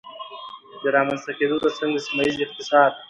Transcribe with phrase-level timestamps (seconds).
[0.81, 2.91] د رامنځته کېدو ترڅنګ د سيمهييز اقتصاد